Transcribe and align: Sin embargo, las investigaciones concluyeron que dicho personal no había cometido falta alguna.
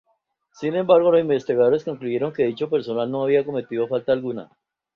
Sin 0.53 0.73
embargo, 0.75 1.11
las 1.11 1.21
investigaciones 1.21 1.83
concluyeron 1.83 2.33
que 2.33 2.45
dicho 2.47 2.67
personal 2.71 3.11
no 3.11 3.21
había 3.21 3.45
cometido 3.45 3.87
falta 3.87 4.11
alguna. 4.11 4.49